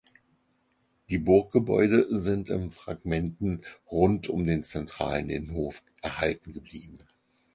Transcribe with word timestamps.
Die 1.11 1.19
Burggebäude 1.19 2.07
sind 2.09 2.49
in 2.49 2.71
Fragmenten 2.71 3.61
rund 3.91 4.29
um 4.29 4.47
den 4.47 4.63
zentralen 4.63 5.29
Innenhof 5.29 5.83
erhalten 6.01 6.53
geblieben. 6.53 6.97